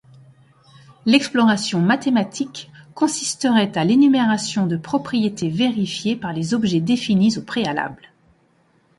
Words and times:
L'exploration 1.05 1.79
mathématique 1.79 2.71
consisterait 2.95 3.77
à 3.77 3.83
l'énumération 3.85 4.65
de 4.65 4.75
propriétés 4.75 5.49
vérifiées 5.51 6.15
par 6.15 6.33
les 6.33 6.55
objets 6.55 6.81
définis 6.81 7.37
au 7.37 7.43
préalable. 7.43 8.11